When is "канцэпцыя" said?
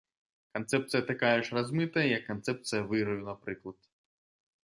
0.57-1.01, 2.31-2.81